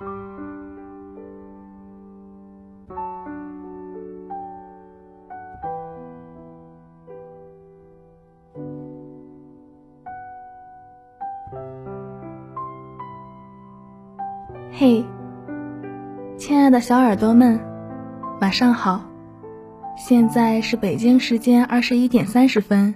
[0.00, 0.06] 嘿，
[16.38, 17.60] 亲爱的小耳朵们，
[18.40, 19.02] 晚上好！
[19.98, 22.94] 现在是北京时间二十一点三十分，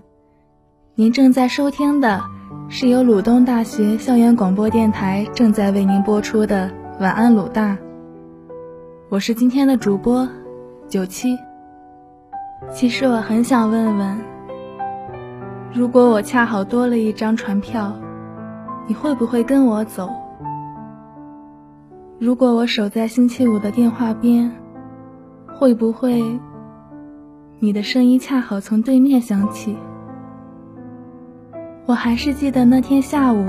[0.95, 2.23] 您正在收听的
[2.71, 6.69] 是由鲁东大学校园广播电台正在为您播出的
[7.01, 7.73] 《晚安鲁大》。
[9.09, 10.29] 我是今天的主播
[10.89, 11.37] 九七。
[12.73, 14.17] 其实我很想问问，
[15.73, 17.93] 如果我恰好多了一张船票，
[18.87, 20.09] 你会不会跟我走？
[22.21, 24.53] 如果我守在星期五的电话边，
[25.59, 26.23] 会不会
[27.59, 29.77] 你的声音恰好从对面响起？
[31.87, 33.45] 我还是记得那天下午，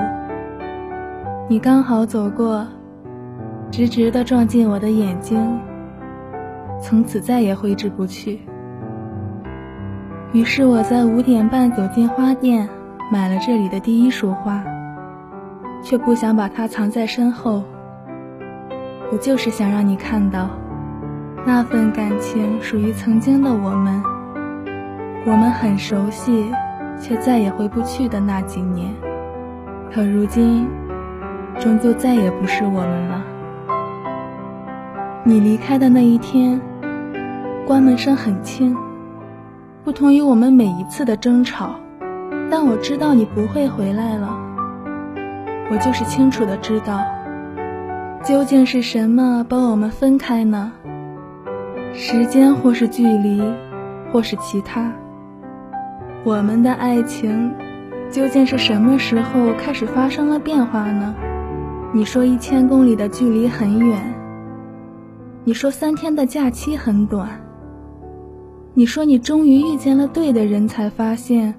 [1.48, 2.66] 你刚好走过，
[3.76, 5.60] 直直的撞进我的眼睛，
[6.82, 8.40] 从此再也挥之不去。
[10.32, 12.70] 于是我在五点半走进花店，
[13.12, 14.64] 买了这里的第一束花，
[15.84, 17.64] 却不想把它藏在身后。
[19.12, 20.52] 我就是想让你看到，
[21.46, 24.02] 那份感情属于曾经的我们，
[25.26, 26.50] 我们很熟悉，
[27.02, 28.90] 却再也回不去的那几年。
[29.94, 30.66] 可如今，
[31.60, 33.35] 终究再也不是我们了。
[35.28, 36.62] 你离开的那一天，
[37.66, 38.78] 关门声很轻，
[39.84, 41.80] 不同于我们每一次的争吵，
[42.52, 44.38] 但我知道你不会回来了。
[45.72, 47.04] 我就是清楚的知道。
[48.24, 50.72] 究竟是什么把我们分开呢？
[51.92, 53.42] 时间，或是距离，
[54.12, 54.92] 或是其他。
[56.24, 57.52] 我们的爱情
[58.12, 61.16] 究竟是什么时候开始发生了变化呢？
[61.94, 64.15] 你说一千公里的距离很远，
[65.48, 67.40] 你说三天的假期很短，
[68.74, 71.54] 你说你终于遇见了对的人，才发现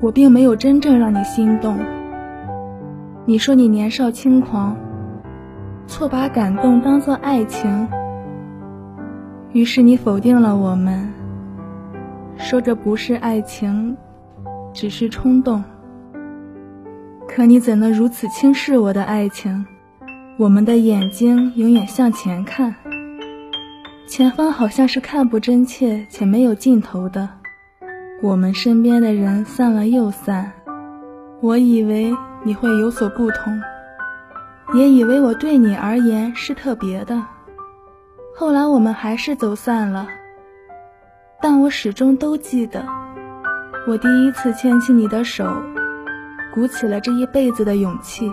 [0.00, 1.78] 我并没有真正让你心动。
[3.26, 4.76] 你说你年少轻狂。
[5.86, 7.86] 错把感动当做爱情，
[9.52, 11.12] 于是你否定了我们，
[12.38, 13.96] 说这不是爱情，
[14.72, 15.62] 只是冲动。
[17.28, 19.64] 可你怎能如此轻视我的爱情？
[20.36, 22.74] 我们的眼睛永远向前看，
[24.08, 27.28] 前方好像是看不真切且没有尽头的。
[28.20, 30.52] 我们身边的人散了又散，
[31.40, 32.12] 我以为
[32.42, 33.60] 你会有所不同。
[34.74, 37.22] 也以为我对你而言是特别的，
[38.36, 40.08] 后来我们还是走散了。
[41.40, 42.84] 但我始终都记得，
[43.86, 45.46] 我第一次牵起你的手，
[46.52, 48.32] 鼓起了这一辈子的勇气。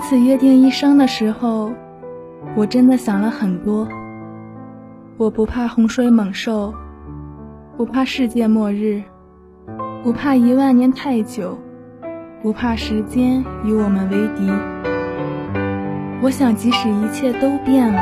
[0.00, 1.74] 第一次约定一生的时候，
[2.56, 3.86] 我真的想了很多。
[5.18, 6.72] 我不怕洪水猛兽，
[7.76, 9.02] 不怕世界末日，
[10.02, 11.58] 不怕一万年太久。
[12.42, 14.50] 不怕时间与我们为敌。
[16.22, 18.00] 我想，即使一切都变了，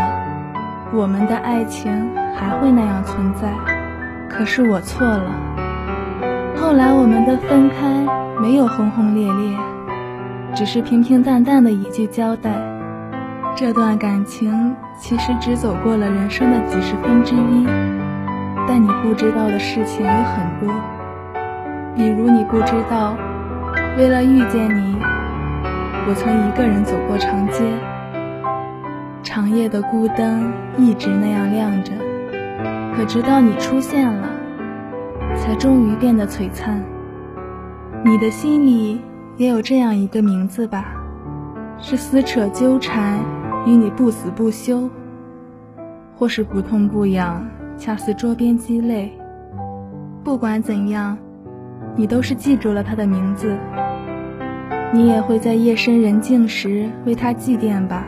[0.94, 1.90] 我们的爱情
[2.32, 3.52] 还会那样存在。
[4.30, 5.32] 可是我错了。
[6.54, 8.06] 后来我们的分开
[8.40, 9.58] 没有轰轰烈烈，
[10.58, 12.50] 只是平平淡淡的一句交代。
[13.54, 17.64] 这段感情其实只走过了人生的几十分之一，
[18.66, 20.74] 但你不知道的事情有很多，
[21.94, 23.16] 比如你不知道。
[23.96, 24.96] 为了遇见你，
[26.08, 27.62] 我曾一个人走过长街，
[29.22, 31.92] 长夜的孤灯一直那样亮着，
[32.96, 34.28] 可直到你出现了，
[35.36, 36.82] 才终于变得璀璨。
[38.04, 39.00] 你的心里
[39.38, 40.92] 也有这样一个名字吧？
[41.78, 43.20] 是撕扯纠缠，
[43.64, 44.90] 与你不死不休，
[46.16, 49.16] 或是不痛不痒，恰似桌边鸡肋。
[50.24, 51.16] 不管怎样，
[51.94, 53.56] 你都是记住了他的名字。
[54.92, 58.04] 你也会在夜深人静时为他祭奠吧，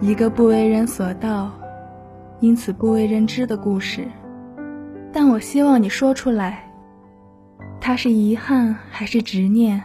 [0.00, 1.52] 一个不为人所道，
[2.40, 4.04] 因此不为人知的故事。
[5.12, 6.64] 但我希望你说出来，
[7.80, 9.80] 他是遗憾还是执念？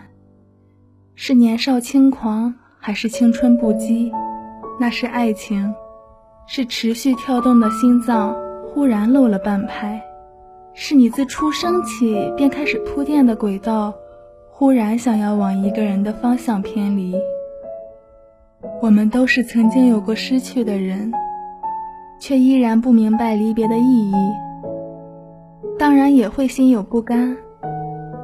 [1.22, 4.10] 是年少轻狂还是青春不羁？
[4.80, 5.74] 那是爱情，
[6.48, 8.34] 是持续跳动的心脏
[8.64, 10.02] 忽然漏了半拍，
[10.74, 13.94] 是你自出生起便开始铺垫的轨道。
[14.50, 17.14] 忽然想要往一个人的方向偏离。
[18.82, 21.12] 我们都是曾经有过失去的人，
[22.18, 24.16] 却依然不明白离别的意义。
[25.78, 27.36] 当然也会心有不甘。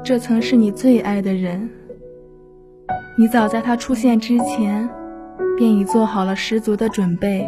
[0.02, 1.70] 这曾是你最爱的人，
[3.18, 4.90] 你早在他出现之前，
[5.56, 7.48] 便已做好了十足的准备。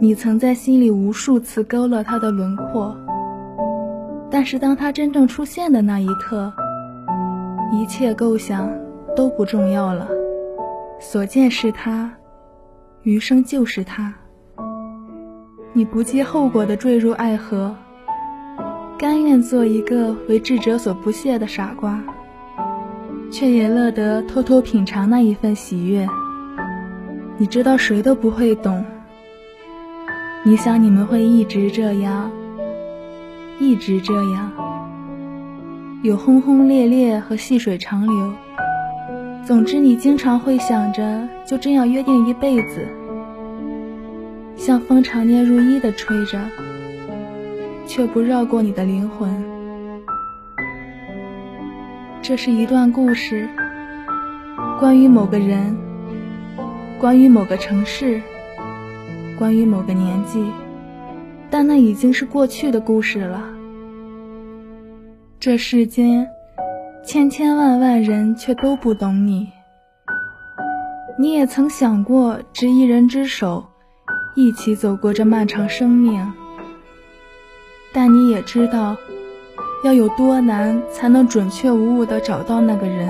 [0.00, 2.96] 你曾在心里无数次勾勒他的轮廓，
[4.28, 6.52] 但是当他真正出现的那一刻，
[7.72, 8.68] 一切构想
[9.14, 10.08] 都不重要了。
[10.98, 12.10] 所见是他，
[13.02, 14.12] 余生就是他。
[15.72, 17.72] 你不计后果地坠入爱河，
[18.98, 22.02] 甘愿做一个为智者所不屑的傻瓜，
[23.34, 26.06] 却也乐得偷偷品尝那一份喜悦。
[27.36, 28.84] 你知道谁都不会懂。
[30.44, 32.30] 你想你们会一直这样，
[33.58, 34.52] 一直这样，
[36.04, 38.32] 有轰轰烈烈和细水长流。
[39.44, 42.86] 总之，你经常会想着就这样约定一辈子。
[44.54, 46.38] 像风常年如一的吹着，
[47.84, 49.53] 却不绕过你的灵魂。
[52.26, 53.46] 这是一段故事，
[54.80, 55.76] 关于某个人，
[56.98, 58.22] 关于某个城市，
[59.36, 60.42] 关于某个年纪，
[61.50, 63.44] 但那已经是过去的故事了。
[65.38, 66.26] 这世间，
[67.04, 69.50] 千千万万人却都不懂你。
[71.18, 73.66] 你也曾想过执一人之手。
[74.34, 76.32] 一起走过这漫长生命，
[77.92, 78.96] 但你也知道，
[79.84, 83.06] 要有多难才能准确无误地找到那个人。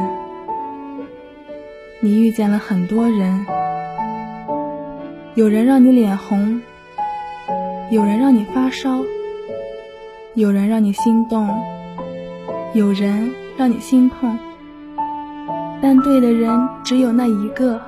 [2.01, 3.47] 你遇见了很多人，
[5.37, 6.61] 有人让你脸红，
[7.93, 8.99] 有人让你发烧，
[10.35, 11.49] 有人让你心动，
[12.73, 14.37] 有人让你心痛，
[15.81, 17.81] 但对的人只有那一个。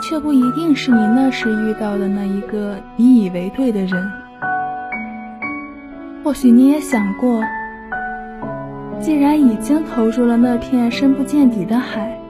[0.00, 4.10] 却不一定是你那时遇到的那一个你以为对的人。
[6.22, 7.42] 或许你也想过，
[9.00, 12.20] 既然已经投入了那片深不见底的海，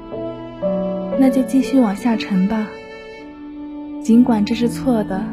[1.18, 2.68] 那就继续往下沉吧。
[4.02, 5.24] 尽管这是错的，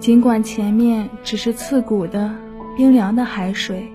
[0.00, 2.34] 尽管前面只是刺骨的、
[2.76, 3.86] 冰凉的海水，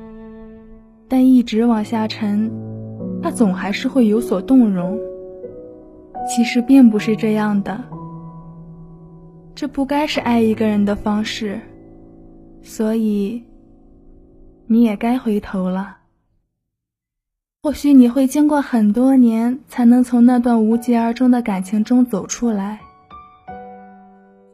[1.07, 2.51] 但一直往下沉，
[3.21, 4.99] 它总还是会有所动容。
[6.29, 7.83] 其实并不是这样的，
[9.55, 11.59] 这不该是爱一个人的方式，
[12.61, 13.43] 所以
[14.67, 15.97] 你也该回头了。
[17.63, 22.79] 或许你会经过很多年才能从那段无疾而终的感情中走出来，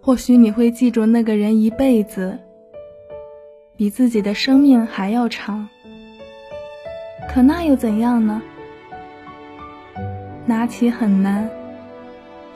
[0.01, 2.37] 或许你会记住那个人一辈子，
[3.77, 5.69] 比自己的生命还要长。
[7.29, 8.41] 可那又怎样呢？
[10.45, 11.49] 拿起很难。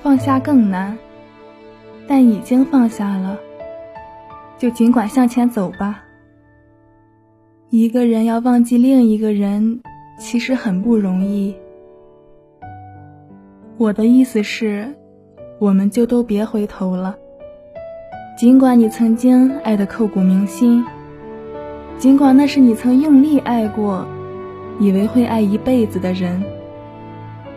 [0.04, 0.98] 放下更难，
[2.08, 3.40] 但已经放下了，
[4.58, 6.04] 就尽管向前走吧。
[7.70, 9.82] 一个人要忘记另一个人，
[10.22, 11.56] 其实很不容易。
[13.78, 14.94] 我的意思是，
[15.58, 17.16] 我们就都别回头了。
[18.38, 20.86] 尽管你曾经爱得刻骨铭心，
[21.98, 24.06] 尽管那是你曾用力爱过，
[24.80, 26.44] 以为会爱一辈子的人。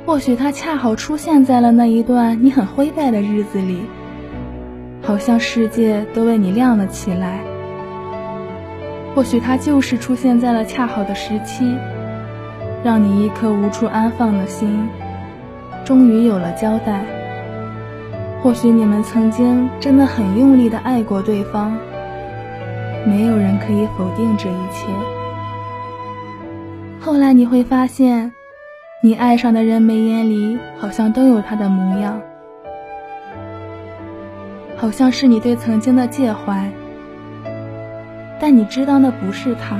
[0.06, 3.82] 或许他恰好出现在了那一段你很灰败的日子里，
[5.02, 7.40] 好像世界都为你亮了起来。
[9.14, 11.76] 或许他就是出现在了恰好的时期，
[12.84, 14.88] 让你一颗无处安放的心，
[15.84, 17.04] 终于有了交代。
[18.41, 21.76] 或许你们曾经真的很用力的爱过对方，
[23.05, 24.86] 没有人可以否定这一切。
[27.00, 28.31] 后来你会发现。
[29.00, 32.19] 你爱上的人眉眼里好像都有他的模样，
[34.79, 36.70] 好像是你对曾经的介怀，
[38.41, 39.76] 但你知道那不是他。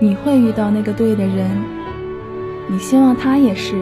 [0.00, 1.48] 你会遇到那个对的人，
[2.68, 3.74] 你希望他也是。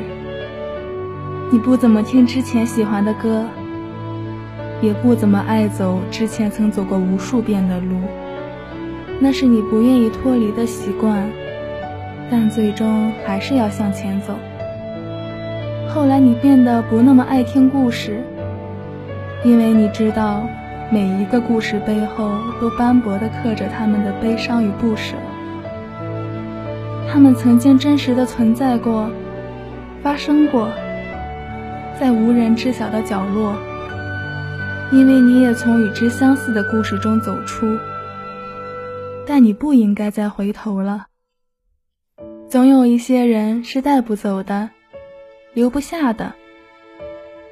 [1.51, 3.45] 你不怎么听之前喜欢的歌，
[4.81, 7.97] 也不怎么爱走之前曾走过无数遍的路，
[9.21, 11.29] 那是你不愿意脱离的习惯。
[12.31, 14.35] 但最终还是要向前走。
[15.89, 18.23] 后来你变得不那么爱听故事，
[19.45, 20.47] 因为你知道，
[20.91, 25.15] 每一个故事背后都斑驳地刻着他们的悲伤与不舍。
[27.13, 29.11] 他们曾经真实的存在过，
[30.03, 30.67] 发生过，
[32.01, 33.55] 在无人知晓的角落。
[34.91, 37.77] 因为你也从与之相似的故事中走出，
[39.27, 41.05] 但你不应该再回头了。
[42.49, 44.71] 总有一些人是带不走的，
[45.53, 46.33] 留不下的，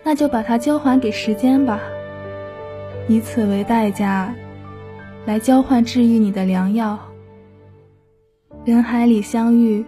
[0.03, 1.81] 那就把它交还给时间吧，
[3.09, 4.35] 以此为代价，
[5.27, 6.99] 来交换治愈你的良药。
[8.63, 9.87] 人海里相遇，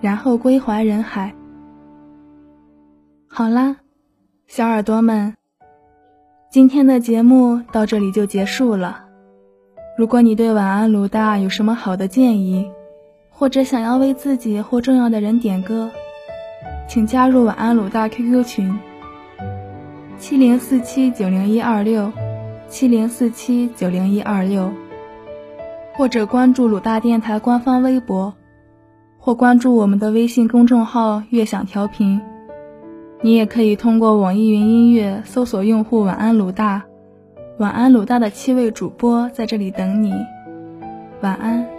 [0.00, 1.32] 然后归还人海。
[3.28, 3.76] 好啦，
[4.48, 5.34] 小耳朵们，
[6.50, 9.04] 今天的节目到这里就结束了。
[9.96, 12.68] 如果你对晚安鲁大有什么好的建议，
[13.30, 15.88] 或者想要为自己或重要的人点歌，
[16.88, 18.76] 请加入晚安鲁大 QQ 群：
[20.18, 22.10] 七零四七九零一二六
[22.68, 24.72] 七零四七九零一二六，
[25.98, 28.32] 或者关注鲁大电台官方微博，
[29.18, 32.20] 或关注我们的微信公众号“悦享调频”。
[33.20, 36.84] 你也可以通过网易云音乐搜索用户“晚安鲁大”。
[37.58, 40.14] 晚安，鲁大的七位主播在这里等你。
[41.20, 41.77] 晚安。